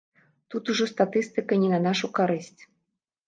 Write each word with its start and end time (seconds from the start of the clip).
Тут 0.53 0.69
ўжо 0.73 0.85
статыстыка 0.93 1.59
не 1.63 1.69
на 1.73 1.79
нашу 1.85 2.07
карысць. 2.21 2.61